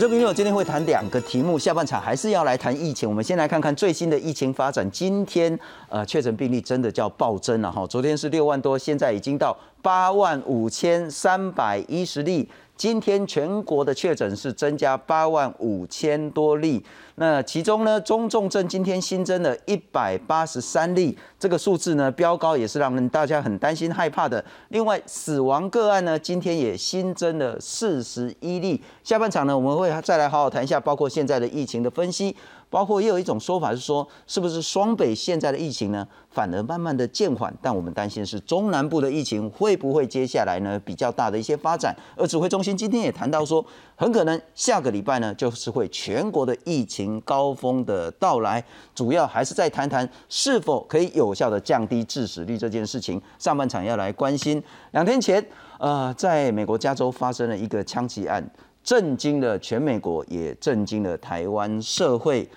[0.00, 3.06] 我这边我今天会谈两个题目，下半场还是要来谈疫情。
[3.06, 4.90] 我们先来看看最新的疫情发展。
[4.90, 5.60] 今天
[5.90, 12.48] 呃，确诊病例真的叫暴增了哈，昨天是六万多，现在已经到八万五千三百一十例。
[12.80, 16.82] 今天全国的确诊是增加八万五千多例，
[17.16, 24.42] 那其中呢，中重症今天新增了一百八十三例，这个数字呢飙高，也是让人大家很担心害怕的。
[24.68, 28.80] 另外，死亡个案呢，今天也新增了四十一例。
[29.04, 32.34] 下半场呢，我们会再来好好谈一下，包括现在的疫情的分析。
[32.70, 37.52] 包括也有一种说法是说，是不是双北现在的疫情呢，反而慢慢的渐缓？
[37.60, 41.94] 但我们担心是中南部的疫情会不会接下来呢比较大的一些发展？
[42.16, 43.64] 而指挥中心今天也谈到说，
[43.96, 53.20] 很可能下个礼拜呢就是会全国的疫情高峰的到来，主要还是在谈谈是否可以有效的降低致死率这件事情。
[53.38, 55.44] 上半场要来关心，两天前，
[55.78, 58.48] 呃，在美国加州发生了一个枪击案。
[58.82, 62.48] 震惊了全美国，也震惊了台湾社会。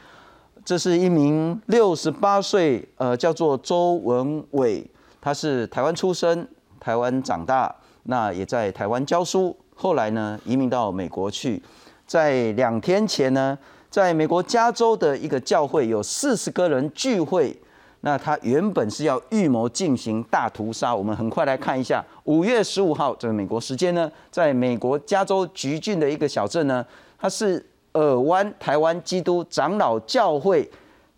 [0.65, 6.47] 这是一名六十八岁，呃，叫做周文伟，他是台湾出生，
[6.79, 9.55] 台湾长大，那也在台湾教书。
[9.75, 11.61] 后来呢，移民到美国去。
[12.07, 13.57] 在两天前呢，
[13.89, 17.59] 在美国加州的一个教会，有四十个人聚会。
[18.05, 22.03] 那他原本是要预谋进行大屠杀，我们很快来看一下。
[22.25, 26.85] 五月十五号，这个美国时间呢，在美国加州橘郡的一个小镇呢，
[27.17, 30.69] 它是尔湾台湾基督长老教会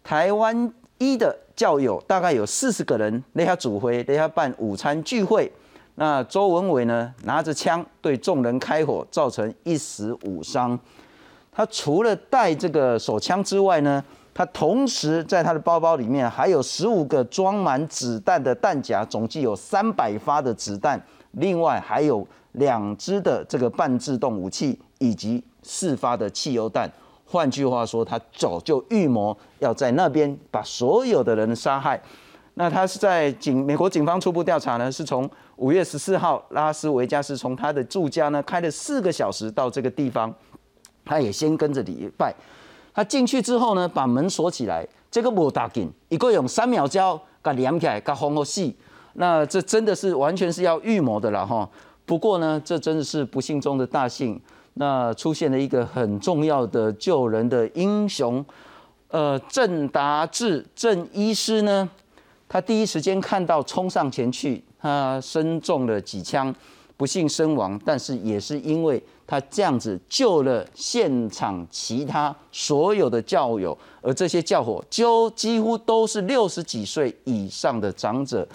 [0.03, 5.51] 台湾一的教友，大概有四十个人，那下主会，那下办午餐聚会。
[5.95, 10.79] 那周文伟呢，拿着枪对众人开火，造成一死五伤。
[11.51, 14.03] 他除了带这个手枪之外呢？
[14.37, 21.01] 他同时在他的包包里面还有十五个装满子弹的弹夹，总计有三百发的子弹，
[21.31, 26.91] 另外还有两支的这个半自动武器以及四发的汽油弹。
[27.25, 31.99] 换句话说，他早就预谋要在那边把所有的人杀害。
[32.55, 40.33] 那他是在警美国警方初步调查呢，是从五月十四号拉斯维加斯从他的住家呢开了四个小时到这个地方，
[41.05, 42.35] 他也先跟着礼拜。
[42.95, 48.73] 他进去之后呢，把门锁起来，这个无打紧，一个用三秒胶给连起来，给封好死。
[49.15, 51.69] 那这真的是完全是要预谋的了哈。
[52.05, 54.39] 不过呢，这真的是不幸中的大幸。
[54.75, 58.43] 那出现了一个很重要的救人的英雄，
[59.09, 61.89] 呃，郑达志郑医师呢，
[62.47, 66.55] 他第一时间看到冲上前去，他身中了几枪，
[66.95, 69.03] 不幸身亡，但是也是因为。
[69.27, 78.47] 他这样子救了现场其他所有的教友，而这些教伙就几乎都是六十几岁以上的长者。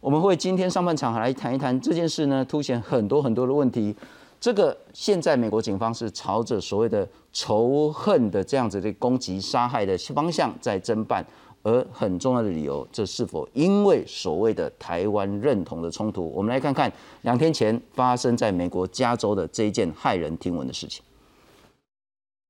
[0.00, 3.94] 我们会今天上半场来谈一谈这件事呢，凸显很多很多的问题。
[4.40, 11.24] 这个现在美国警方是朝着所谓的仇恨的这样子的攻击、杀害的方向在侦办。
[11.62, 16.28] 而很重要的理由，这是否因为所谓的台湾认同的冲突？
[16.34, 16.92] 我们来看看
[17.22, 21.02] 两天前发生在美国加州的这一件骇人听闻的事情。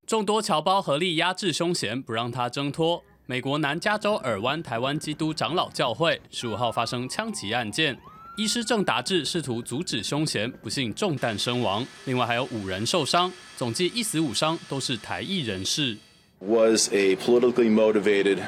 [0.06, 3.02] 众多侨胞合力压制凶嫌，不让他挣脱。
[3.26, 7.96] 美国南加州尔湾台湾基督长老教会十五号发生枪击案件，
[8.36, 11.86] 医师郑达志试图阻止凶嫌，不幸中弹身亡。
[12.04, 15.96] 另外还有五人受伤，总计一死五伤，都是台裔人士。
[16.40, 18.38] Was a politically motivated.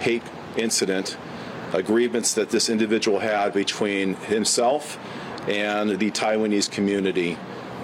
[0.00, 0.22] hate
[0.56, 1.16] incident,
[1.72, 4.96] agreements that this individual had between himself
[5.46, 7.36] and the Taiwanese community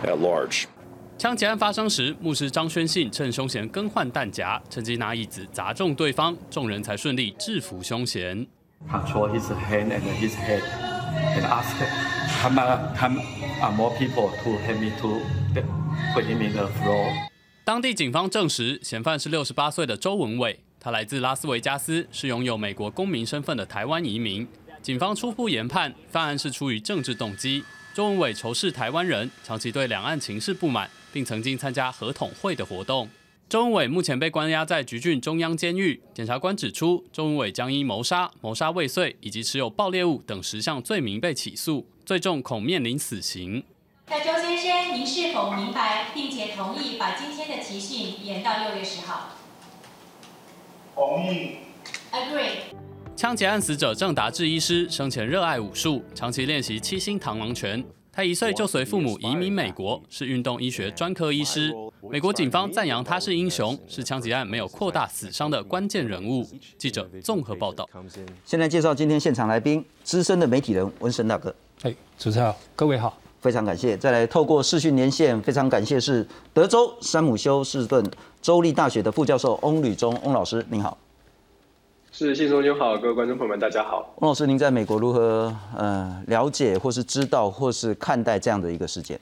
[0.05, 0.67] at large.
[1.19, 8.47] 枪击案发生时，牧师张宣信趁凶嫌更换弹夹，趁机拿椅子砸中对方，众人才顺利制服凶嫌。
[8.89, 10.63] Control his hand and his head,
[11.35, 11.75] and ask
[12.41, 12.61] come
[12.97, 13.21] come
[13.77, 15.21] more people to help me to
[16.15, 17.11] put him in the floor.
[17.65, 20.61] 当地警方证实，嫌犯是六十八岁的周文伟。
[20.84, 24.46] 他来自拉斯维加斯，是拥有美国公民身份的台湾移民。
[24.82, 27.64] 警方初步研判，犯案是出于政治动机。
[27.94, 33.08] 周文伟仇视台湾人，长期对两岸情势不满，并曾经参加合统会的活动。
[33.48, 36.02] 周文伟目前被关押在橘郡中央监狱。
[36.14, 43.64] 检察官指出，周文伟将因谋杀、谋杀未遂以及持有爆裂物等十项罪名被起诉，最重恐面临死刑。
[44.10, 49.30] 那周先生，您是否明白并且同意把今天的提讯延到六月十号？
[50.96, 51.58] 同意。
[52.12, 52.58] Agree。
[53.16, 57.84] 枪击案死者郑达志医师生前热爱武术，长期练习七星螳螂拳。
[58.12, 61.74] 他一岁就随父母移民美国，是运动医学专科医师。
[62.12, 66.48] 美国警方赞扬他是英雄，是枪击案没有扩大死伤的关键人物。
[66.78, 67.90] 记者综合报道。
[68.46, 71.56] 现在介绍今天现场来宾，资深的媒体人温神大哥。
[71.82, 73.18] 哎，主持人好，各位好。
[73.42, 73.98] 非常感谢。
[73.98, 78.02] 再来透过视讯连线，非常感谢是德州山姆休斯顿
[78.44, 80.98] 州立大学的副教授翁吕中翁老师，您好。
[82.12, 84.14] 是信中您好，各位观众朋友们，大家好。
[84.18, 89.18] 翁老师，您在美国如何呃了解或是知道或是看待这样的一个事件？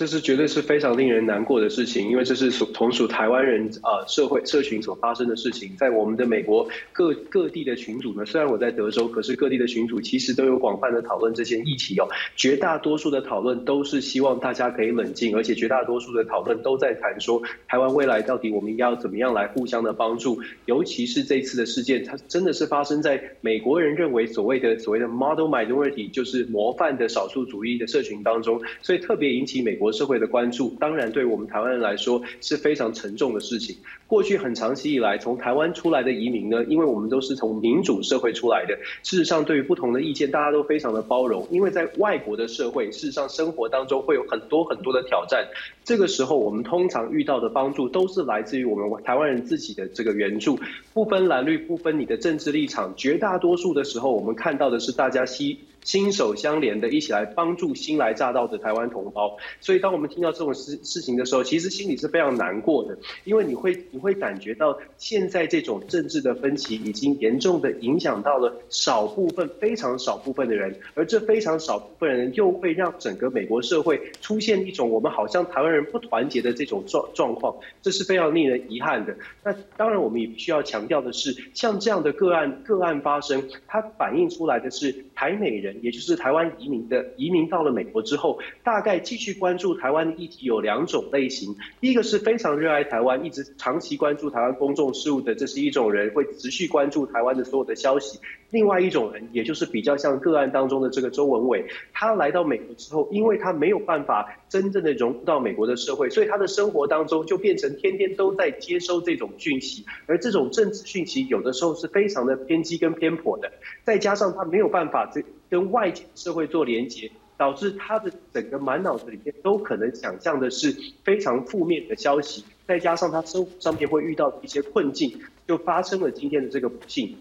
[0.00, 5.76] 这是绝对是非常令人难过的事情，因为这是属同属台湾人啊社会社群所发生的事情。
[5.76, 12.08] 在我们的美国各各地的群组呢，虽然我在德州，可是各地的群组其实都有广泛的讨论这些议题哦。
[12.34, 20.40] 绝大多数的讨论都是希望大家可以冷静，而且绝大多数的讨论都在谈说台湾未来到底我们应该要怎么样来互相的帮助。
[20.64, 29.89] 尤其是这次的事件，它真的是发生在美国人认为所谓的所谓的 model minority，就是模范的少数主义的社群当中，所以特别引起美国。
[29.92, 33.76] 社会的关注，当然对我们台湾人来说是非常沉重的事情。
[34.06, 41.46] 过去很长期以来，从台湾出来的移民呢，因为我们都是从民主社会出来的，事实上对于不同的意见，大家都非常的包容。
[41.50, 45.46] 因为在外国的社会，事实上生活当中会有很多很多的挑战。
[45.84, 50.58] 这个时候，我们通常遇到的帮助，都是来自于我们台湾人自己的这个援助，
[50.92, 52.92] 不分蓝绿，不分你的政治立场。
[52.96, 55.58] 绝大多数的时候，我们看到的是大家希。
[55.82, 59.36] 心手相连的，一起来帮助新来乍到的台湾同胞。
[59.60, 79.16] 所以，当我们听到这种事事情的时候，其实心里是非常难过的，因为你会你会感觉到现在这种政治的分歧已经严重的影响到了少部分非常少部分的人，而这非常少部分人又会让整个美国社会出现一种我们好像台湾人不团结的这种状状况，这是非常令人遗憾的。
[79.42, 85.69] 那当然，我们也必须要强调的是，像这样的个案个案发生，它反映出来的是台美人。
[85.82, 91.56] 也就是台湾移民的移民到了美国之后，大概继续关注台湾的议题有两种类型。
[91.80, 98.18] 第一个是非常热爱台湾，一直长期关注台湾公众事务的，这是一种人会持续关注台湾的所有的消息。
[98.50, 113.50] 另外一种人，也就是比较像个案当中的这个周文伟，他来到美国之后，因为他没有办法真正的融入到美国的社会，所以他的生活当中就变成天天都在接收这种讯息，而这种政治讯息有的时候是非常的偏激跟偏颇的，
[113.84, 115.22] 再加上他没有办法这。
[115.50, 125.12] 跟外界社会做连接，导致他的整个满脑子里面都可能想象的是非常负面的消息，再加上他生活上面会遇到一些困境，
[125.48, 127.16] 就发生了今天的这个不幸。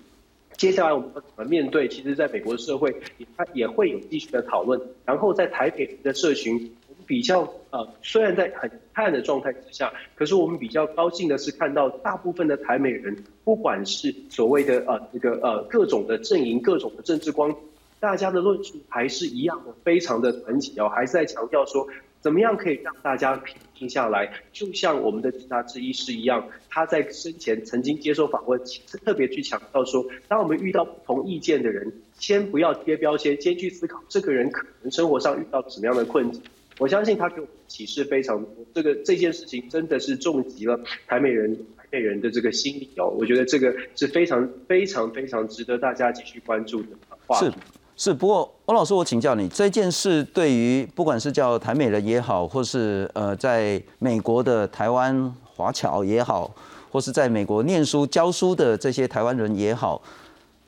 [0.60, 1.88] 接下来我们要怎么面对？
[1.88, 2.94] 其实，在美国的社会，
[3.38, 4.78] 他也会有继续的讨论。
[5.06, 6.54] 然后在台北的社群，
[6.90, 13.16] 我们比较呃，虽然在很暗的状态之下，可是我们比较高兴的是看到大部分的台美人，
[13.46, 17.56] 不管是所谓的呃这个呃各种的阵营、各种的政治光。
[18.02, 21.88] 大家的论述还是一样的，非常的团结哦，还是在强调说，
[22.20, 24.30] 怎么样可以让大家平停下来？
[24.52, 28.60] 就像我们的警察之一是一样，他在生前曾经接受访问，
[29.06, 31.90] 特别去强调说，当我们遇到不同意见的人，
[32.20, 36.42] 先不要贴标签，先去思考这个人可能生活上遇到什么样的困境。
[36.78, 40.78] 我相信他给我们启示非常多，这个这件事情真的是重击了
[41.08, 46.90] 台美人台美人的这个心理哦，我觉得这个是非常非常非常值得大家继续关注的
[47.26, 47.52] 话题。
[48.02, 56.50] 是，不过欧老师，我请教你，这件事对于不管是叫台美人也好，或是呃在美国的台湾华侨也好，
[56.90, 60.02] 或是在美国念书教书的这些台湾人也好，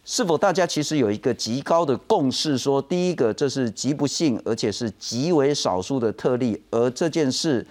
[0.03, 7.65] 是否大家其实有一个极高的共识，说第一个这是极不幸，而且是极为少数的特例，而这件事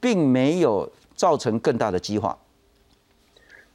[0.00, 2.34] 并没有造成更大的激化。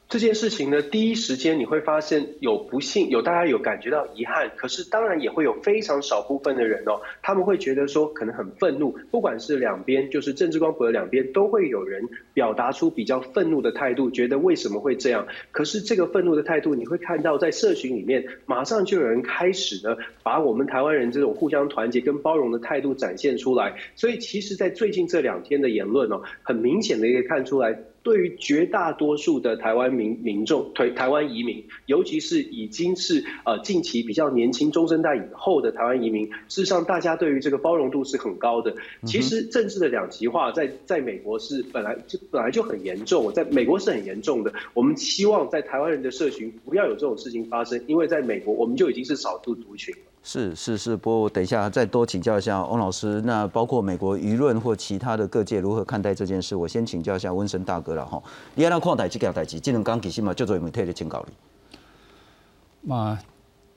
[0.10, 15.28] 这件事情呢，第一时间你会发现有不幸，有大家有感觉到遗憾，可是当然也会有非常少部分的人哦，他们会觉得说可能很愤怒，不管是两边，就是政治光谱的两边，都会有人表达出比较愤怒的态度，觉得为什么会这样？
[15.52, 23.76] 可是这个愤怒的态度，你会看到在社群里面，马上就有人开始呢，把我们台湾人这种互相团结跟包容的态度展现出来。
[23.96, 27.80] 所以其实，在最近这两天的言论哦，很明显的一个看出来。
[28.04, 38.76] 对于绝大多数的台湾民民众，台台湾移民，尤其是已经是呃近期比较年轻中生代以后的台湾移民，事实上大家对于这个包容度是很高的。
[39.06, 44.54] 其实政治的两极化在在美国是本来就本来就很严重，在美国是很严重的。
[44.74, 50.02] 我们希望在台湾人的社群不要有这种事情发生，因为在美国我们就已经是少数族群了。
[50.22, 53.22] 是是是，不过我等一下再多请教一下翁老师。
[53.22, 56.56] 那包括美国舆论或其他的各界如何看待这件事？
[56.56, 58.22] 我先请教一下温生大哥了哈。
[58.54, 59.60] 你安那看待这件代志？
[59.60, 62.90] 这两讲其实嘛，叫做媒体的警告你。
[62.90, 63.18] 嘛，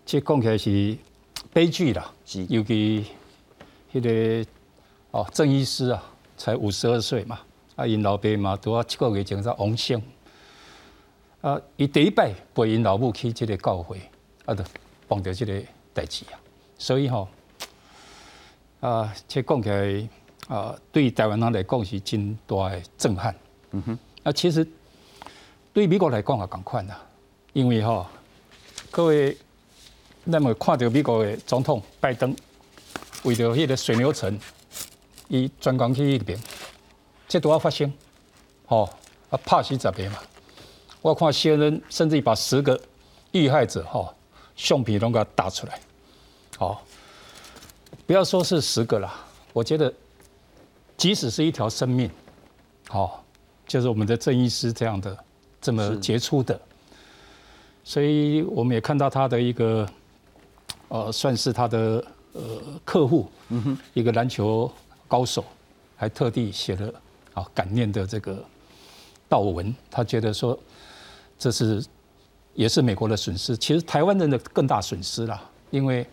[0.04, 0.96] 这讲起来是
[1.52, 3.06] 悲剧啦，是尤其
[3.94, 4.50] 迄个
[5.12, 6.02] 哦，郑医师啊，
[6.36, 7.38] 才五十二岁嘛，
[7.76, 10.02] 啊，因老爸嘛，拄啊七个月前才亡生。
[11.40, 14.00] 啊，伊第一摆陪因老母去这个教会，
[14.44, 14.64] 啊，就
[15.08, 15.62] 碰到这个。
[15.94, 16.38] 代志啊，
[16.78, 17.28] 所以吼，
[18.80, 20.08] 啊，这讲起来
[20.48, 23.34] 啊，对台湾人来讲是真大的震撼。
[23.70, 23.98] 嗯哼。
[24.24, 24.66] 啊，其实
[25.72, 27.00] 对美国来讲也共款啦，
[27.52, 28.08] 因为哈，
[28.90, 29.36] 各位
[30.24, 32.34] 那么看到美国的总统拜登
[33.24, 34.38] 为着迄个水牛城，
[35.28, 36.38] 伊专攻去那边，
[37.26, 37.92] 这都要发生，
[38.66, 38.88] 吼，
[39.30, 40.18] 啊，怕死十个嘛。
[41.00, 42.80] 我看些人甚至把十个
[43.32, 44.14] 遇害者哈
[44.56, 45.80] 相片都给它打出来，
[46.56, 46.82] 好，
[48.06, 49.12] 不要说是十个了，
[49.52, 49.92] 我觉得
[50.96, 52.10] 即使是一条生命，
[52.88, 53.24] 好，
[53.66, 55.16] 就是我们的郑医师这样的
[55.60, 56.60] 这么杰出的，
[57.84, 59.88] 所以我们也看到他的一个
[60.88, 62.42] 呃，算是他的呃
[62.84, 64.70] 客户，嗯哼，一个篮球
[65.08, 65.44] 高手，
[65.96, 66.92] 还特地写了
[67.34, 68.44] 啊感念的这个
[69.28, 70.58] 悼文，他觉得说。
[71.38, 71.84] 这是
[72.54, 75.40] 也是美国的损失，其实台湾人的更大损失了，
[75.70, 76.06] 因为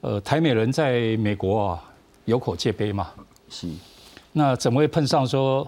[0.00, 1.84] 呃台美人在美国啊
[2.24, 3.10] 有口皆碑嘛，
[3.48, 3.68] 是，
[4.32, 5.66] 那怎么会碰上说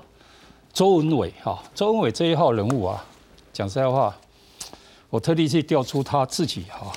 [0.73, 1.63] 周文伟哈？
[1.75, 3.05] 周文伟这一号人物啊，
[3.53, 4.17] 讲实在话，
[5.09, 6.93] 我特地去调出他自己哈，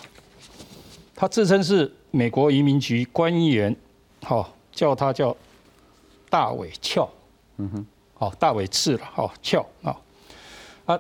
[1.15, 3.75] 他自称是美国移民局官员，
[4.21, 5.35] 哈，叫他叫
[6.29, 7.07] 大伟翘，
[7.57, 9.95] 嗯哼，好大伟次了，好翘啊，
[10.85, 10.99] 啊。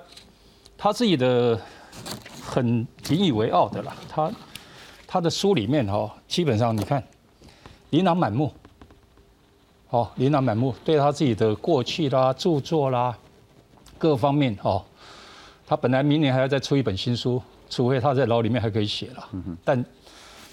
[0.83, 1.57] 他自己的
[2.45, 4.29] 很引以为傲的啦，他
[5.07, 7.01] 他的书里面哈，基本上你看，
[7.91, 8.51] 琳琅满目，
[9.91, 13.17] 哦，琳琅满目，对他自己的过去啦、著作啦，
[13.97, 14.83] 各方面哦，
[15.65, 19.29] 他本来明年还要再出一本新书，除非他在牢里面还可以写了，
[19.63, 19.85] 但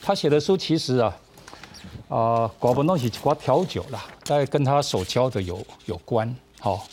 [0.00, 1.16] 他写的书其实啊，
[2.08, 6.86] 啊，寡不东西寡调酒啦，大概跟他所教的有有关，好，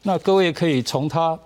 [0.00, 1.38] 那各位可以从他。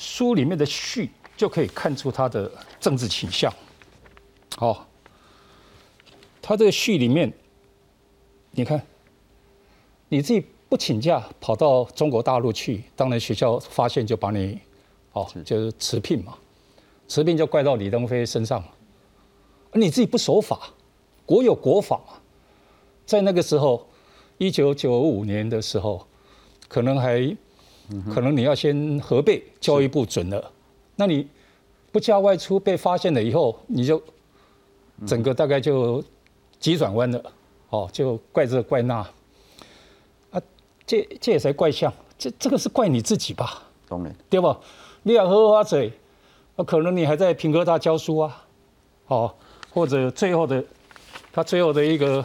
[0.00, 3.52] 书里面的序就可以看出他的政治倾向。
[4.56, 4.88] 好，
[6.40, 7.30] 他这个序里面，
[8.52, 8.82] 你看，
[10.08, 14.58] 你自己不请假跑到中国大陆去，当然学校发现就把你，
[15.12, 16.34] 哦，就是辞聘嘛，
[17.06, 18.64] 辞聘就怪到李登辉身上。
[19.74, 20.70] 你自己不守法，
[21.26, 22.14] 国有国法嘛，
[23.04, 23.86] 在那个时候，
[24.38, 26.06] 一九九五年的时候，
[26.68, 27.36] 可能还。
[28.12, 30.52] 可能你要先核备，教育部准了，
[30.96, 31.26] 那你
[31.90, 34.02] 不加外出被发现了以后，你就
[35.06, 36.02] 整个大概就
[36.58, 37.32] 急转弯了，
[37.70, 38.96] 哦，就怪这怪那，
[40.30, 40.40] 啊，
[40.86, 43.62] 这这也才怪象，这这个是怪你自己吧？
[43.88, 44.58] 当然，对吧？
[45.02, 45.92] 你要喝花水，
[46.56, 48.46] 那可能你还在平科大教书啊，
[49.08, 49.34] 哦，
[49.72, 50.64] 或者最后的
[51.32, 52.24] 他最后的一个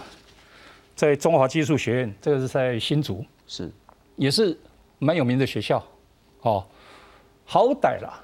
[0.96, 3.72] 在中华技术学院，这个是在新竹，是，
[4.16, 4.56] 也是。
[5.00, 5.84] 蛮有名的学校，
[6.42, 6.66] 哦，
[7.46, 8.22] 好歹啦。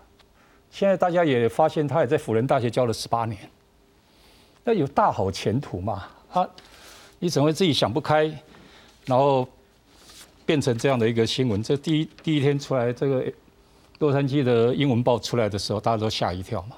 [0.70, 3.38] 现在大家也发现，他也在辅仁大学教了十八年，
[4.64, 6.08] 那有大好前途嘛？
[6.32, 6.48] 啊，
[7.20, 8.24] 你怎么会自己想不开，
[9.06, 9.46] 然后
[10.46, 11.62] 变成这样的一个新闻？
[11.62, 13.26] 这第一第一天出来，这个
[14.00, 16.78] 洛杉矶的英文报出来的时候，大家都吓一跳嘛，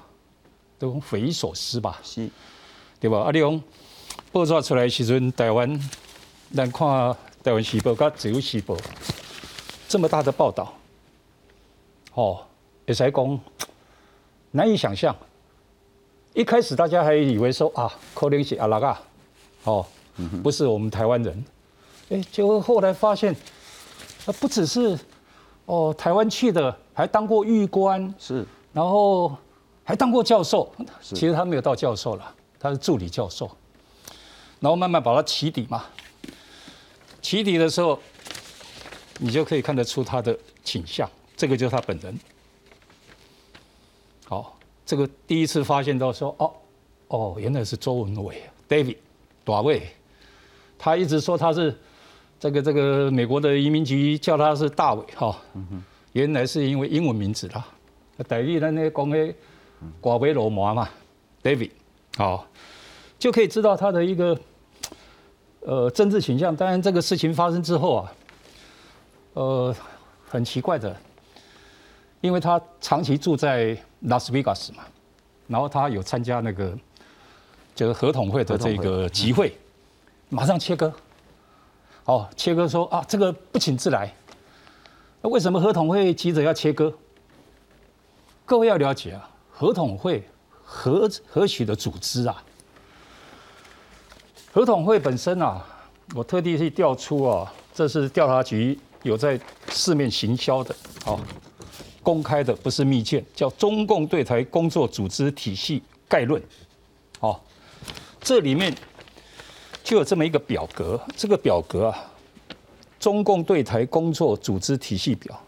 [0.76, 2.00] 都匪夷所思吧？
[2.02, 2.28] 是，
[2.98, 3.20] 对吧？
[3.20, 3.62] 阿里讲
[4.32, 5.80] 报纸出来时阵，台湾
[6.52, 8.76] 咱看台湾时报跟自由时报。
[9.94, 10.74] 这么大的报道，
[12.14, 12.42] 哦，
[12.84, 13.40] 也才讲
[14.50, 15.14] 难以想象。
[16.32, 19.00] 一开始大家还以为说啊，可能是阿拉嘎，
[19.62, 19.86] 哦，
[20.42, 21.44] 不是我们台湾人。
[22.08, 23.36] 哎，结果后来发现，
[24.40, 24.98] 不只是
[25.66, 29.32] 哦台湾去的，还当过狱官，是，然后
[29.84, 30.68] 还当过教授。
[31.02, 33.48] 其实他没有到教授了，他是助理教授。
[34.58, 35.84] 然后慢慢把他起底嘛，
[37.22, 37.96] 起底的时候。
[39.18, 42.18] 你就可以看得出他的倾向，这个就是他本人。
[44.26, 46.52] 好，这个第一次发现到说，哦，
[47.08, 48.96] 哦，原来是周文伟，David，
[49.44, 49.86] 大卫，
[50.76, 51.78] 他一直说他是
[52.40, 55.40] 这个这个美国的移民局叫他是大伟哈，
[56.12, 57.64] 原来是因为英文名字啦，
[58.26, 59.34] 代理人呢讲的
[60.02, 60.88] 寡为罗马嘛
[61.42, 61.70] ，David，
[62.16, 62.46] 好，
[63.18, 64.36] 就可以知道他的一个
[65.60, 66.56] 呃政治倾向。
[66.56, 68.12] 当然，这个事情发生之后啊。
[69.34, 69.74] 呃，
[70.28, 70.96] 很奇怪的，
[72.20, 74.84] 因为他长期住在拉斯维加斯嘛，
[75.48, 76.72] 然后他有参加那个
[77.74, 79.56] 就是合同会的这个集会，
[80.28, 80.92] 马上切割，
[82.04, 84.12] 哦，切割说啊，这个不请自来。
[85.20, 86.94] 那为什么合同会急着要切割？
[88.44, 90.28] 各位要了解啊，合同会
[90.62, 92.40] 何何许的组织啊？
[94.52, 95.66] 合同会本身啊，
[96.14, 98.78] 我特地去调出啊，这是调查局。
[99.04, 99.38] 有在
[99.70, 100.74] 市面行销的，
[101.06, 101.20] 哦，
[102.02, 106.42] 公开的不是密件，叫《中共对台工作组织体系概论》，
[107.20, 107.38] 哦，
[108.20, 108.74] 这里面
[109.82, 112.12] 就有这么一个表格，这个表格啊，
[112.98, 115.38] 中共对台工作组织体系表，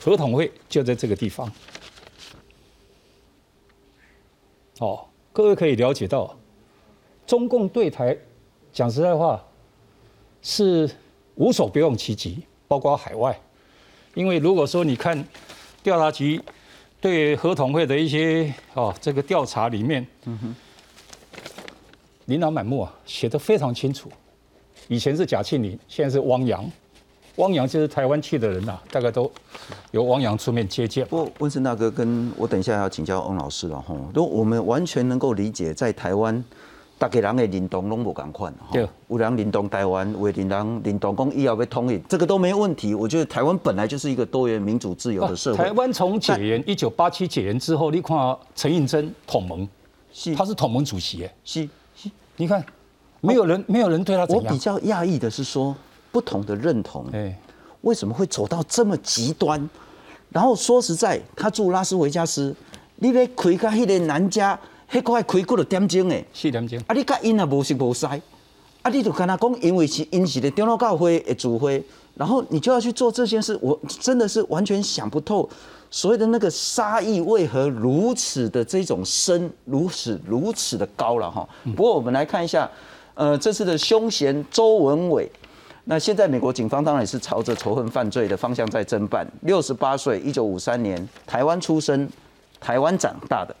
[0.00, 1.52] 合统会就在这个地方。
[4.78, 6.36] 哦，各位可以了解到，
[7.26, 8.16] 中共对台
[8.72, 9.44] 讲实在话
[10.40, 10.88] 是
[11.34, 13.38] 无所不用其极，包括海外。
[14.14, 15.22] 因为如果说你看
[15.82, 16.40] 调查局
[17.02, 20.56] 对合同会的一些哦这个调查里面，嗯哼，
[22.24, 24.10] 琳琅满目啊，写的非常清楚。
[24.88, 26.64] 以前是贾庆林，现在是汪洋。
[27.36, 29.30] 汪洋就是台湾去的人呐，大概都
[29.90, 31.06] 由汪洋出面接见。
[31.08, 36.42] 不温森大哥跟我等一下要请教翁老师了哈，如果我们完全能够理解，在台湾。
[37.02, 42.94] 大家人的认同拢无共款，对，有人认同台湾，有人认同讲以后要统一，这个都没问题。
[42.94, 45.64] 我觉得台湾本来就是一个多元、民主、自由的社会。
[45.64, 48.16] 台湾从解严，一九八七解严之后，你看
[48.54, 49.68] 陈应真统盟，
[50.12, 52.64] 是他是统盟主席，是是，你看
[53.20, 54.44] 没有人没有人对他怎样。
[54.44, 55.74] 我比较讶异的是说，
[56.12, 57.36] 不同的认同，哎，
[57.80, 59.68] 为什么会走到这么极端？
[60.28, 62.54] 然后说实在，他住拉斯维加斯，
[62.94, 64.56] 你要开个迄个南加。
[64.92, 66.78] 迄块开过了点钟诶，四点钟。
[66.86, 71.82] 啊，你甲因也无熟无识，啊，你就跟他讲，因为是因是的长老教会诶主会，
[72.14, 75.48] 然后你就要去做这件事，我真的是完全想不透，
[75.90, 81.48] 所谓的那个杀意为何如此的这种深，如此如此的高了哈。
[81.74, 82.70] 不过我们来看一下，
[83.14, 85.30] 呃，这次的凶嫌周文伟，
[85.84, 89.26] 那现在美国警方当然也是朝着仇恨犯罪的方向在侦办。
[89.40, 92.06] 六十八岁，一九五三年台湾出生，
[92.60, 93.56] 台湾长大的。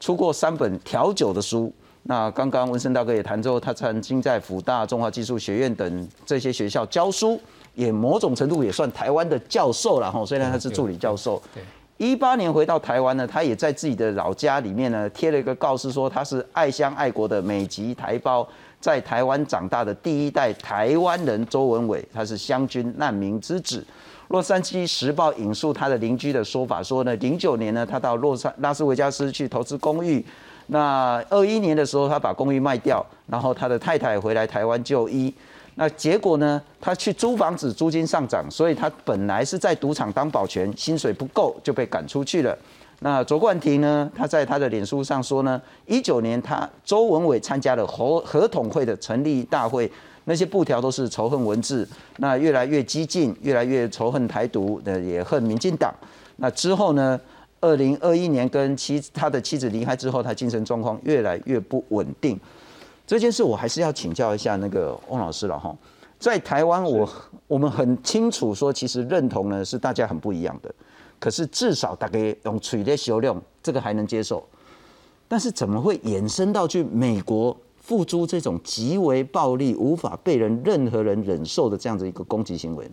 [0.00, 1.72] 出过三本调酒的书。
[2.04, 7.40] 那刚刚文森大哥也谈之后，他曾经在福大、中华技术学院等这些学校教书，
[7.74, 10.24] 也某种程度也算台湾的教授了哈。
[10.26, 11.42] 虽然他是助理教授。
[11.54, 11.62] 对。
[11.96, 18.46] 一八年回到台湾呢，他也在自己的老家里面呢贴了一个告示，说他是爱乡爱国的美籍台胞，
[18.80, 23.82] 在台湾长大的第一代台湾人周文伟，他是湘军难民之子。
[24.28, 30.24] 洛杉矶时报引述他的邻居的说法说呢，零九年呢，他到洛杉拉斯维加斯去投资公寓，
[30.68, 35.32] 那二一年的时候，他把公寓卖掉，然后他的太太回来台湾就医，
[35.74, 42.56] 那结果呢，他去租房子，租金上涨，所以他本来是在赌场当保全，薪水不够就被赶出去了。
[43.00, 49.90] 那卓冠廷呢，他在他的脸书上说呢，一九年他周文伟参加了合合统会的成立大会。
[50.24, 55.94] 那些布条都是仇恨文字，那越来越激进，越来越仇恨台独，那也恨民进党。
[56.36, 57.20] 那之后呢？
[57.60, 62.38] 二零二一年跟妻他的妻子离开之后，他精神状况越来越不稳定。
[63.06, 65.74] 这件事我还是要请教一下那个翁老师了哈。
[66.18, 67.08] 在台湾，我
[67.46, 70.70] 我们很清楚说，其实认同呢是大家很不一样的，
[71.18, 74.46] 可是至少大概用取列修量，这个还能接受。
[75.26, 77.56] 但是怎么会延伸到去美国？
[77.84, 82.92] 付诸这种极为暴力、无法被人任何人忍受的这样子一个攻击行为呢？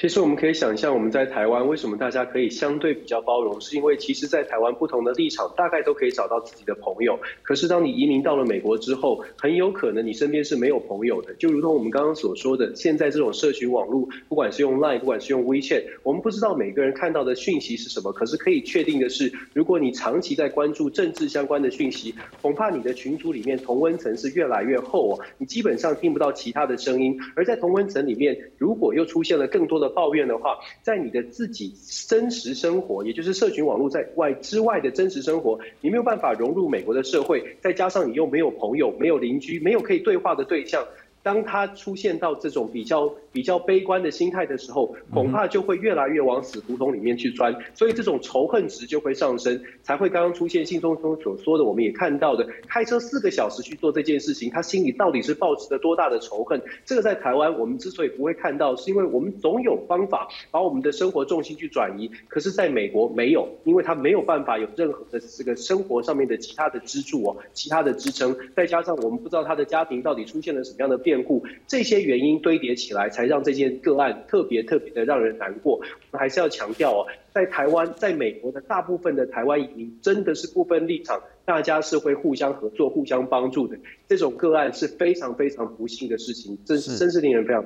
[0.00, 7.18] 其实我们可以想象，我们在台湾为什么大家可以相对比较包容，是因为其实，在台湾不同的立场大概都可以找到自己的朋友。
[7.42, 11.34] 可是，当你移民到了美国之后，很有可能你身边是没有朋友的。
[11.34, 18.10] 就如同我们刚刚所说的，现在这种社群网络，不管是用 Line，不管是用 WeChat，我们不知道每个人看到的讯息是什么。
[18.10, 27.18] 可是可以确定的是，如果你长期在关注政治相关的讯息，恐怕你的群组里面同温层是越来越厚哦，你基本上听不到其他的声音。
[27.36, 31.74] 而在同温层里面，如果又出现了更多的抱怨的话，在你的自己
[32.08, 40.84] 真实生活，也就是社群网络在外之外的真实生活，你没有办法融入美国的社会，再加上你又没有朋友、没有邻居、没有可以对话的对象。
[41.22, 56.60] 当他出现到这种比较比较悲观的心态的时候，恐怕就会越来越往死胡同里面去钻，所以这种仇恨值就会上升，才会刚刚出现信中中所说的，我们也看到的，开车四个小时去做这件事情，他心里到底是抱持着多大的仇恨？
[56.84, 71.20] 这个在台湾我们之所以不会看到，是因为我们总有方法把我们的生活重心去转移，可是在美国没有，因为他没有办法有任何的这个生活上面的其他的支柱哦，其他的支撑，再加上我们不知道他的家庭到底出现了什么样的变。
[71.20, 75.76] 故这些原因堆叠起来，才让这件个案特别特别的让人难过。
[75.76, 75.80] 我
[76.12, 83.76] 们还是要强调哦，在台湾，在美国的大部分的台湾移民真的是不分立场，大家是会互相合作、互相帮助的。
[84.08, 87.64] 这种个案是非常非常不幸的事情，真真是令人非常。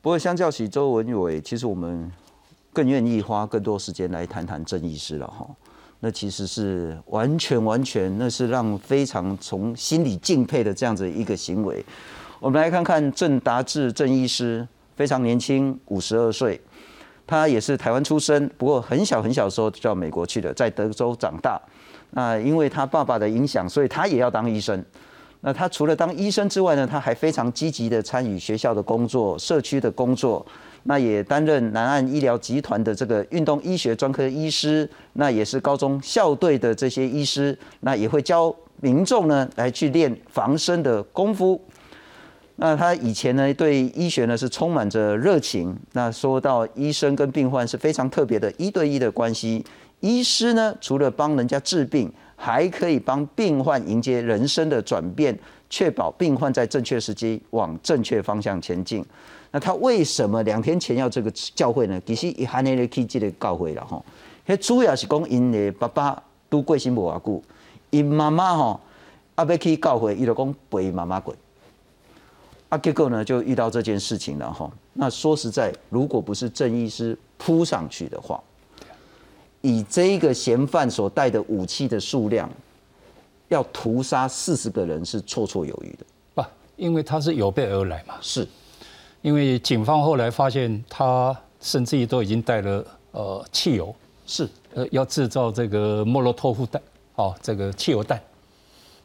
[0.00, 2.10] 不过，相较起周文伟，其实我们
[2.72, 5.46] 更愿意花更多时间来谈谈郑义师了哈。
[6.04, 11.84] 那其实是完全完全，那是让非常从心里敬佩的这样子一个行为。
[12.42, 16.60] 我们来看看郑达志郑医师，非常年轻，五十二岁，
[17.24, 21.56] 他也是台湾出生，不过很小很小的时候就到美国去了，在德州长大。
[22.10, 24.84] 那因为他爸爸的影响，所以他也要当医生。
[25.42, 30.44] 那他除了当医生之外呢，他还非常积极的参与学校的工作、社区的工作。
[30.82, 41.60] 那也担任南岸医疗集团的这个运动医学专科医师，那也是高中校队的这些医师，那也会教民众呢来去练防身的功夫。
[42.56, 45.76] 那他以前呢对医学呢是充满着热情。
[45.92, 49.64] 那说到医生跟病患是非常特别的一对一的关系，
[50.00, 55.36] 医师呢除了帮人家治病，还可以帮病患迎接人生的转变，
[55.70, 59.04] 确保病患在正确时机往正确方向前进。
[59.50, 62.00] 那他为什么两天前要这个教会呢？
[62.06, 64.04] 其实一喊那个去这个教会了吼，
[64.46, 67.42] 迄主要是讲因的爸爸都过身无偌久，
[67.90, 68.80] 因妈妈吼
[69.34, 71.34] 阿要去教会，伊就讲陪妈妈过，
[72.72, 74.70] 啊结果呢就遇到这件事情了哈。
[74.94, 78.42] 那说实在，如果不是郑医师扑上去的话，
[79.60, 82.48] 以这个嫌犯所带的武器的数量，
[83.48, 86.06] 要屠杀四十个人是绰绰有余的。
[86.34, 86.42] 不，
[86.76, 88.14] 因为他是有备而来嘛。
[88.22, 88.48] 是。
[89.20, 93.94] 因为警方后来发现，他甚至于都已经带了呃汽油，
[94.26, 96.80] 是呃要制造这个莫洛托夫弹，
[97.16, 98.18] 哦，这个汽油弹。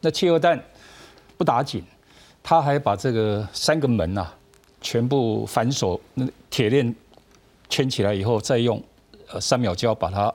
[0.00, 0.58] 那汽油弹
[1.36, 1.84] 不打紧，
[2.48, 4.26] 他还把这个三个门呐
[4.80, 6.96] 全部反锁，那铁链
[7.68, 8.82] 圈起来以后，再用
[9.30, 10.34] 呃三秒胶把它，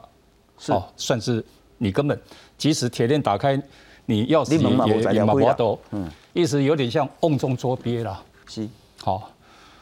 [0.68, 1.44] 哦，算是
[1.80, 2.22] 你根本
[2.56, 3.60] 即使铁链打开，
[4.06, 9.32] 你钥匙也也拿不到，嗯，意思有点像瓮中捉鳖了，是好。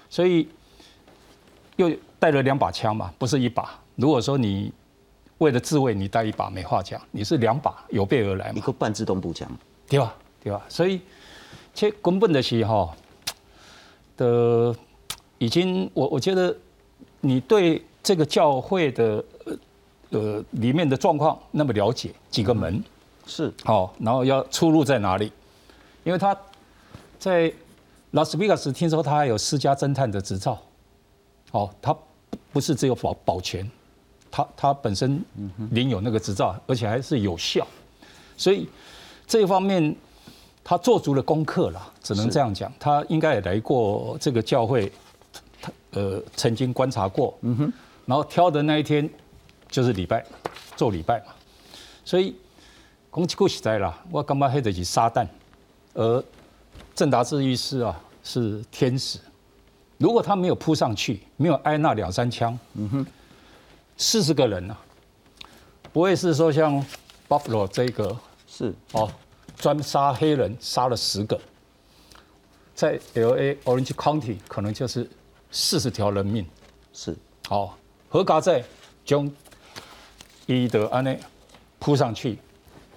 [0.10, 0.48] 所以
[1.76, 3.78] 又带了两把枪嘛，不是一把。
[3.98, 4.72] 如果说你
[5.40, 8.54] 为了自卫，你带一把没话讲，你是两把有备而来嘛。
[8.56, 9.46] 一个半自动步枪，
[9.90, 10.16] 对吧？
[10.42, 10.62] 对吧？
[10.70, 11.02] 所以，
[11.74, 12.96] 其实根本 的是哈
[14.18, 14.76] 的
[15.38, 16.56] 已经，我我觉得
[17.22, 19.24] 你对这个教会的
[20.10, 22.84] 呃里面的状况那么了解，几个门
[23.26, 25.32] 是好，然后要出入在哪里？
[26.04, 26.38] 因为他
[27.20, 27.52] 在。
[28.14, 30.62] 拉斯维加斯听说他还有私家侦探的执照，
[31.52, 31.96] 哦，他
[32.52, 33.66] 不是只有保保全，
[34.30, 35.24] 他他本身
[35.70, 37.66] 领有那个执照，而且还是有效，
[38.36, 38.68] 所以
[39.26, 39.96] 这一方面
[40.64, 42.72] 他做足了功课了，只能这样讲。
[42.80, 44.92] 他应该也来过这个教会，
[45.62, 47.74] 他呃曾经观察过，嗯哼，
[48.06, 49.10] 然后挑的那一天
[49.70, 50.26] 就是礼拜
[50.76, 51.34] 做礼拜嘛，
[52.06, 52.36] 所以
[53.12, 55.28] 讲句实在啦，我干嘛黑的是撒旦，
[55.94, 56.24] 而。
[56.94, 59.18] 郑达志医师啊，是天使。
[59.98, 63.06] 如果他没有扑上去，没有挨那两三枪，嗯哼，
[63.98, 64.78] 四十个人呢，
[65.94, 66.86] 不会是说像
[67.30, 69.10] Buffalo 这个是哦，
[69.62, 71.40] 专杀黑人杀了十个，
[72.76, 75.10] 在 L A Orange County 可能就是
[75.52, 76.46] 四十条人命，
[76.92, 77.16] 是。
[77.48, 77.78] 好，
[78.10, 78.62] 何嘎在
[79.06, 79.32] 将
[80.48, 81.20] 伊德安内
[81.80, 82.38] 扑上去，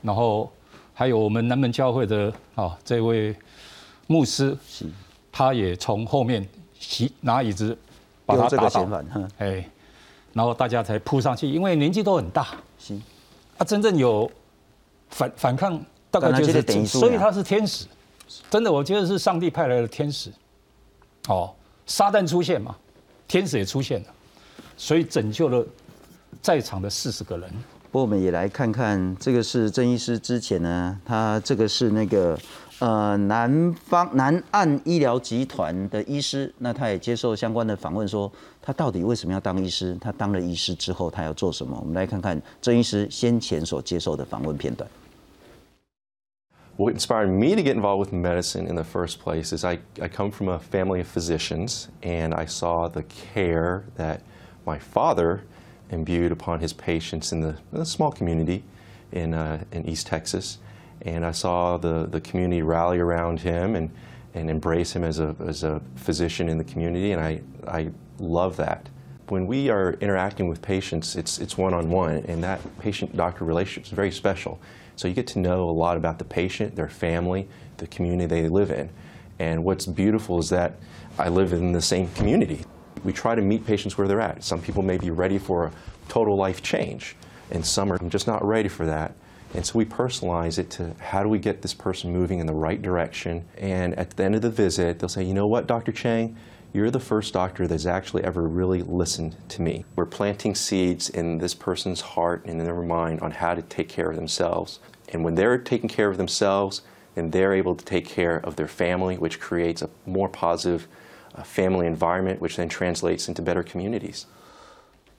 [0.02, 0.50] 然后
[0.92, 3.36] 还有我们南门教会的啊这位。
[4.06, 4.54] 牧师，
[5.32, 6.46] 他也从后面
[6.78, 7.74] 袭拿椅子
[8.26, 8.86] 把他打倒，
[9.38, 9.66] 哎，
[10.34, 13.02] 然后大家才扑上去，因为年纪都很大，行，
[13.56, 14.30] 啊，真正有
[15.08, 15.82] 反反抗，
[16.20, 17.86] 大概就是，所以他是天使，
[18.50, 20.30] 真的，我觉得是上帝派来的天使，
[21.28, 21.52] 哦，
[21.86, 22.74] 撒旦出现嘛，
[23.28, 24.06] 天使也出现了，
[24.76, 25.66] 所以拯救了
[26.40, 27.50] 在场的四十个人。
[27.90, 32.38] 不过我们也来看看，这个是郑医师之前呢，他这个是那个。
[32.80, 39.96] 呃，南方南岸医疗集团的医师，那他也接受相关的访问，说他到底为什么要当医师？
[40.00, 41.78] 他当了医师之后，他要做什么？
[41.80, 44.90] 我们来看看郑医师先前所接受的访问片段。
[46.76, 50.32] What inspired me to get involved with medicine in the first place is I, I come
[50.32, 54.22] from a family of physicians, and I saw the care that
[54.66, 55.44] my father
[55.90, 58.64] imbued upon his patients in the, in the small community
[59.12, 60.58] in, uh, in East Texas.
[61.02, 63.90] And I saw the, the community rally around him and,
[64.34, 68.56] and embrace him as a, as a physician in the community, and I, I love
[68.56, 68.88] that.
[69.28, 74.10] When we are interacting with patients, it's, it's one-on-one, and that patient-doctor relationship is very
[74.10, 74.60] special.
[74.96, 78.48] So you get to know a lot about the patient, their family, the community they
[78.48, 78.90] live in.
[79.38, 80.78] And what's beautiful is that
[81.18, 82.64] I live in the same community.
[83.02, 84.44] We try to meet patients where they're at.
[84.44, 85.72] Some people may be ready for a
[86.08, 87.16] total life change,
[87.50, 89.14] and some are just not ready for that.
[89.54, 92.54] And so we personalize it to how do we get this person moving in the
[92.54, 93.44] right direction.
[93.56, 95.92] And at the end of the visit, they'll say, you know what, Dr.
[95.92, 96.36] Chang,
[96.73, 99.85] you're the first doctor that's actually ever really listened to me.
[99.95, 103.89] We're planting seeds in this person's heart and in their mind on how to take
[103.89, 104.79] care of themselves.
[105.11, 106.83] And when they're taking care of themselves,
[107.15, 110.87] then they're able to take care of their family, which creates a more positive
[111.35, 114.25] uh, family environment, which then translates into better communities.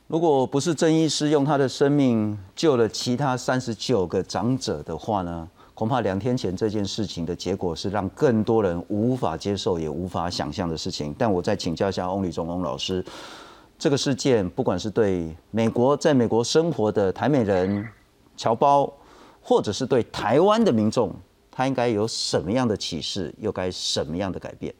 [0.06, 11.13] 如果不是郑医师用他的生命救了其他三十九个长者的话呢， 恐怕两天前这件事情的结果是让更多人无法接受也无法想象的事情。
[11.17, 13.03] 但我再请教一下翁立中翁老师，
[13.77, 17.85] 这个事件不管是对美国在美国生活的台美人
[18.37, 18.91] 侨胞，
[19.41, 21.13] 或者是对台湾的民众，
[21.51, 24.73] 他应该有什么样的启示，又该什么样的改变？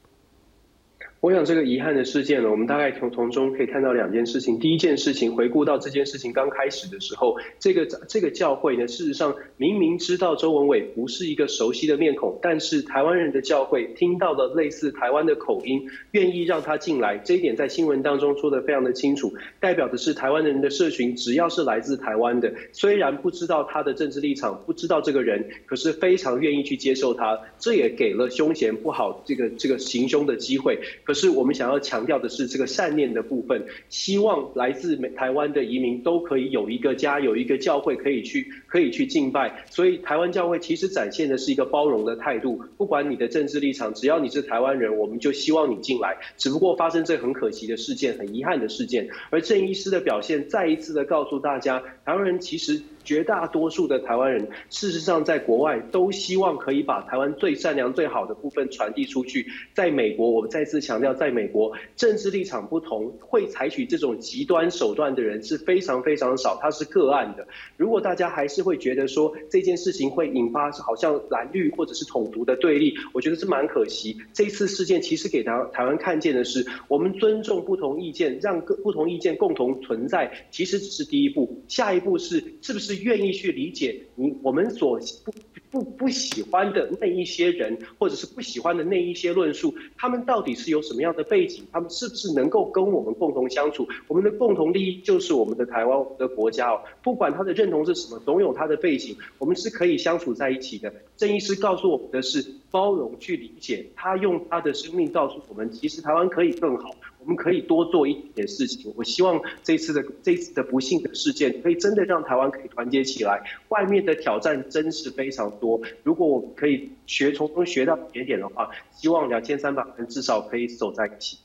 [1.25, 4.59] 我想这个遗憾的事件呢，我们大概从从中可以看到两件事情。
[4.59, 17.17] 第一件事情，回顾到这件事情刚开始的时候，这个这个教会呢，事实上明明知道周文伟不是一个熟悉的面孔，但是台湾人的教会听到了类似台湾的口音，愿意让他进来。
[17.17, 27.39] 这一点在新闻当中说的非常的清楚，代表的是台湾人的社群，只要是来自台湾的，虽然不知道他的政治立场，不知道这个人，可是非常愿意去接受他。
[27.57, 30.77] 这也给了凶嫌不好这个这个行凶的机会。
[31.03, 39.65] 可是我们想要强调的是这个善念的部分，希望来自美台湾的移民都可以有一个家，有一个教会可以去可以去敬拜。
[39.71, 46.15] 所以台湾教会其实展现的是一个包容的态度，不管你的政治立场，只要你是台湾人，我们就希望你进来。
[46.37, 49.09] 只不过发生这很可惜的事件，很遗憾的事件。
[49.31, 52.81] 而郑医师的表现，再一次的告诉大家，台湾人其实。
[53.05, 59.45] 绝大多数的台湾人，事实上在国外都希望可以把台湾最善良、最好的部分传递出去。
[59.73, 67.47] 在美国，我们再次强调，在美国政治立场不同，会采取这种极端手段的人是非常非常少，它是个案的。
[67.77, 74.17] 如果大家还是会觉得说这件事情会引发好像蓝绿或者是统独的对立，我觉得是蛮可惜。
[74.33, 81.63] 这次事件其实给台台湾看见的是，我们尊重不同意见，让各不同意见共同存在，其实只是第一步。
[81.67, 82.94] 下一步是是不是？
[83.03, 85.33] 愿意去理解你我们所不
[85.71, 91.65] 不不喜欢的那一些人，或者是不喜欢的那一些论述，他们到底是有什么样的背景？
[91.71, 93.87] 他们是不是能够跟我们共同相处？
[94.07, 96.79] 我们的共同利益就是我们的台湾，我们的国家哦。
[97.03, 100.93] 不管他的认同是什么，总有他的背景，我们是可以相处在一起的。
[101.17, 106.95] 郑医师告诉我们的是包容去理解，他用他的生命告诉我们，其实台湾可以更好。
[107.25, 108.93] 我们可以多做一点事情。
[108.95, 113.41] 我希望这次的这次的不幸的事件，可以真的让台湾可以团结起来。
[113.69, 121.39] 外面的挑战真是非常多，如果我可以学从中学到一点点的话，希望两千三百人至少可以走在一起。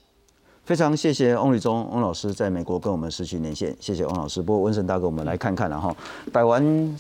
[0.64, 4.42] 非常谢谢翁立忠翁老师在美国跟我们失去连线，谢谢翁老师。
[4.42, 5.96] 不过温神大哥，我们来看看然后，
[6.30, 6.98] 台湾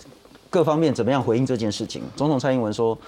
[0.48, 2.02] 各方面怎么样回应这件事情？
[2.16, 2.98] 总统蔡英文说。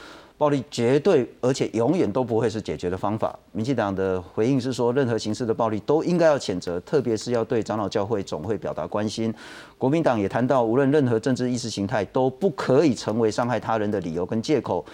[0.42, 3.38] 暴力绝对而且永远都不会是解决的方法。
[3.52, 9.32] 民进党的回应是说，任何形式的暴力都应该要谴责，特别是要对长老教会总会表达关心。
[9.78, 14.84] 国民党也谈到，无论任何政治意识形态都不可以成为伤害他人的理由跟借口。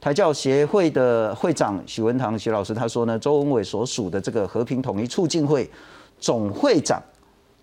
[0.00, 5.68] 台教协会的会长许文堂许老师他说呢，周文伟所属的这个和平统一促进会
[6.18, 6.98] 总会长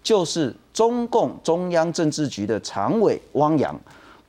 [0.03, 3.75] 就是中共中央政治局的常委汪洋。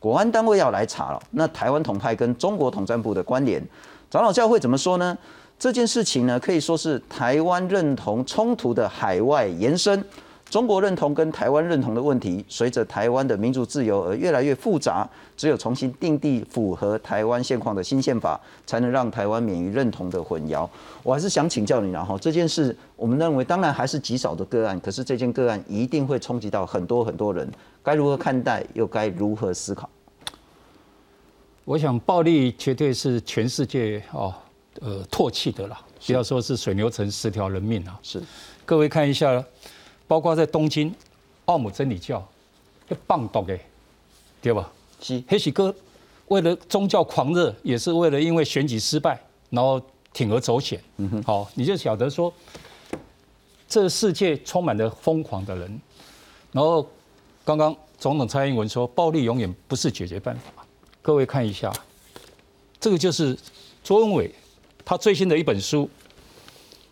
[0.03, 3.63] 国安单位要来查了，那台湾统派跟中国统战部的关联，
[4.11, 5.17] 长老教会怎么说呢？
[5.61, 10.05] 这件事情呢，可以说是台湾认同冲突的海外延伸。
[10.51, 15.09] 中国认同跟台湾认同的问题，随着台湾的民主自由而越来越复杂。
[15.37, 20.69] 只有重新定地符合台湾现况的新宪法，才能让台湾免于认同的混淆。
[21.05, 27.49] 我还是想请教你，然后这件事，我们认为当然还是极少的个案，可是这件个案一定会冲击到很多很多人，
[27.83, 29.89] 该如何看待，又该如何思考？
[31.65, 34.35] 我想暴力绝对是全世界哦，
[34.81, 35.81] 呃，唾弃的啦。
[36.07, 38.23] 不要说是水牛城十条人命啊，是。
[38.65, 39.45] 各位看一下。
[40.09, 40.95] 包括在东京，
[41.47, 42.23] 奥姆真理教，
[42.87, 43.59] 那棒毒的，
[44.43, 44.71] 对吧？
[45.01, 45.23] 是。
[45.27, 45.75] 黑喜哥
[46.29, 49.19] 为了宗教狂热，也是为了因为选举失败，
[49.49, 49.81] 然后
[50.13, 50.79] 铤而走险。
[50.99, 51.23] 嗯哼。
[51.23, 52.31] 好，你就晓得说，
[53.67, 55.81] 这世界充满了疯狂的人。
[56.51, 56.87] 然后，
[57.45, 60.65] 刚刚总统蔡英文说，暴力永远不是解决办法。
[61.01, 61.73] 各位看一下，
[62.81, 63.37] 这个就是
[63.83, 64.33] 周文伟
[64.85, 65.89] 他最新的一本书，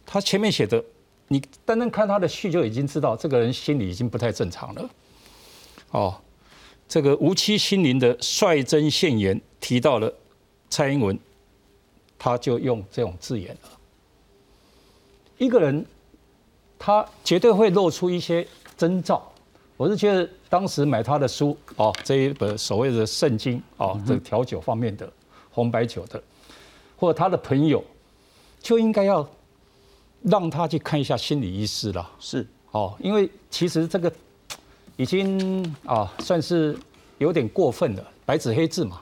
[0.04, 0.82] 他前面写的。
[1.32, 4.90] 你单单看他的序就已经知道，这个人心理已经不太正常了。
[5.92, 6.20] 哦，
[6.88, 10.12] 这个无期心灵的率真现言提到了
[10.68, 11.16] 蔡英文，
[12.18, 13.70] 他就用这种字眼了。
[15.38, 15.86] 一个人，
[16.76, 18.44] 他绝对会露出一些
[18.76, 19.32] 征兆。
[19.76, 25.10] 我是觉得当时买他的书哦，这一本所谓的圣经哦，这调酒方面的
[25.50, 26.22] 红白酒的，
[26.98, 27.82] 或者他的朋友，
[28.60, 29.26] 就应该要。
[30.22, 34.12] 让他去看一下心理医师了，是哦，因为其实这个
[34.98, 36.78] 已经啊算是
[37.16, 39.00] 有点过分了，白纸黑字嘛，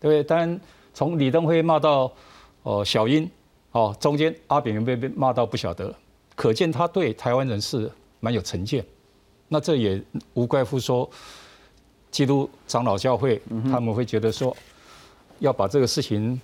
[0.00, 0.22] 对不对？
[0.22, 0.60] 当然
[0.94, 2.12] 从李登辉骂到
[2.62, 3.28] 哦小英
[3.72, 5.92] 哦，中间阿扁被被骂到不晓得，
[6.36, 8.86] 可见他对台湾人是蛮有成见。
[9.52, 10.00] 那这也
[10.34, 11.10] 无怪乎说
[12.10, 14.56] 基督长老教会他们会觉得说
[15.40, 16.40] 要把这个事情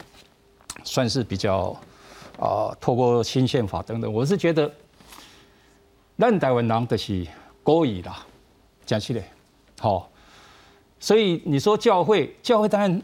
[0.82, 1.74] 算是比较
[2.38, 4.70] 啊，透过新宪法等等，我是觉得，
[6.18, 7.26] 咱台湾人的是
[7.62, 8.26] 故意啦，
[8.84, 9.24] 讲起来，
[9.80, 10.10] 好，
[11.00, 13.02] 所以你说教会，教会当然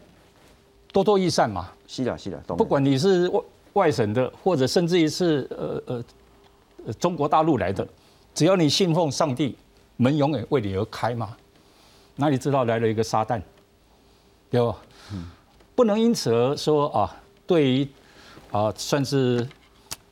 [0.91, 3.41] 多多益善嘛，是的，是的，不管你是外
[3.73, 6.03] 外省的，或者甚至于是呃
[6.85, 7.87] 呃中国大陆来的，
[8.35, 9.57] 只要你信奉上帝，
[10.03, 11.35] 门永远为你而开嘛。
[12.15, 13.41] 哪里知道来了一个撒旦，
[14.51, 14.77] 对吧？
[15.73, 17.15] 不能因此而说啊，
[17.47, 17.87] 对于
[18.51, 19.47] 啊算是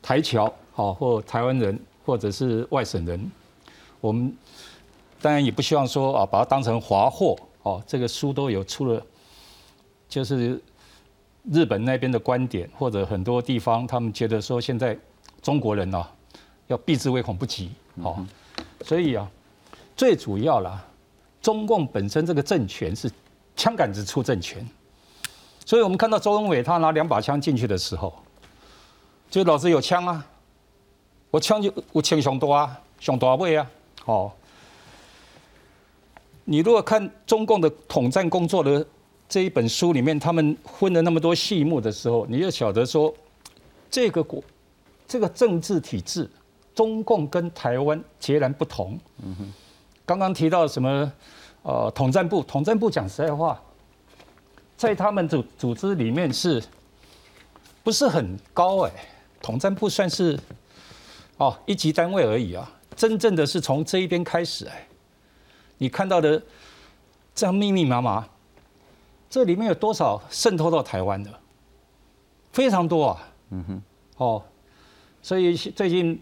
[0.02, 3.32] 台侨好或台湾人或者是外省人，
[4.00, 4.36] 我们
[5.22, 7.84] 当然也不希望说啊把它当成华货哦。
[7.86, 9.06] 这个书都有出了，
[10.10, 10.60] 就是
[11.52, 14.98] 日本那边的观点，或者很多地方他们觉得说现在
[15.44, 16.10] 中国人啊
[16.66, 17.70] 要避之唯恐不及
[18.02, 18.26] 哦，
[18.84, 19.30] 所以啊
[20.02, 20.84] 最主要啦。
[21.44, 23.08] 中共本身这个政权是
[23.56, 24.68] 枪杆子出政权，
[25.64, 28.12] 所以我们看到周恩伟他拿两把枪进去的时候，
[29.30, 30.26] 就老子有枪啊，
[31.30, 33.72] 我枪就我枪上多啊，上多位啊，
[34.06, 34.32] 哦。
[36.46, 38.84] 你如果看中共的统战工作的
[39.30, 43.14] 这一本书里面，他们分了那么多细目的时候，你就晓得说，
[43.92, 44.44] 这个国
[45.08, 46.28] 这个政治体制，
[46.74, 49.00] 中共跟台湾截然不同。
[49.24, 49.54] 嗯哼。
[50.06, 51.12] 刚刚提到什么？
[51.64, 53.62] 呃，统战部，统战部讲实在话，
[54.76, 56.60] 在他们组组织里面是，
[57.84, 58.92] 不是很高哎？
[59.44, 60.40] 统战部算是
[61.38, 62.68] 哦一级单位而已啊。
[62.96, 64.88] 真正的是从这一边开始哎，
[65.78, 66.42] 你看到的
[67.36, 68.28] 这样密密麻麻，
[69.30, 71.30] 这里面有多少渗透到台湾的？
[72.52, 73.28] 非常多啊。
[73.52, 73.82] 嗯哼。
[74.18, 74.44] 哦，
[75.22, 76.20] 所以最近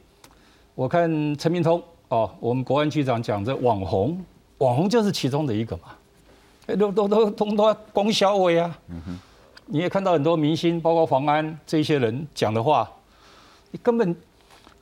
[0.76, 1.82] 我看陈明通。
[2.10, 4.24] 哦，我们国安局长讲这网红，
[4.58, 5.96] 网红就是其中的一个嘛，
[6.76, 8.78] 都都都通都供销委啊。
[8.88, 9.20] 嗯哼，
[9.68, 12.92] 你也看到很多明星，包括黄安这些人讲的话，
[13.70, 14.16] 你根本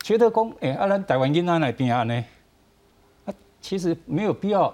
[0.02, 2.26] 觉得公哎，阿兰台湾因安来边啊呢？
[3.26, 4.74] 啊，其实没有必要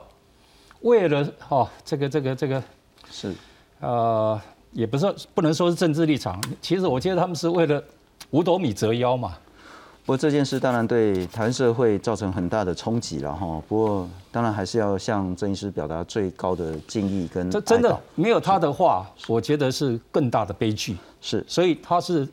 [0.82, 2.64] 为了哦，这个这个这个
[3.10, 3.34] 是
[3.80, 4.40] 呃，
[4.72, 7.84] 也不是不能说是政治立场，其实我觉得他们是为了
[8.30, 9.36] 五斗米折腰嘛。
[10.06, 13.62] 不过这件事当然对台湾社会造成很大的冲击了哈。
[13.70, 17.50] 不过当然还是要向郑医师表达最高的敬意跟。
[17.50, 20.98] 这真的没有他的话，我觉得是更大的悲剧。
[21.22, 22.28] 是，所以他是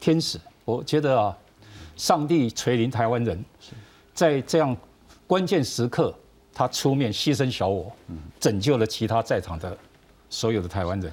[0.00, 0.40] 天使。
[0.64, 1.36] 我觉得啊，
[1.94, 3.44] 上帝垂临台湾人，
[4.14, 4.74] 在这样
[5.26, 6.14] 关键时刻，
[6.54, 7.92] 他出面牺牲小我，
[8.38, 9.76] 拯救了其他在场的
[10.30, 11.12] 所有的台湾人。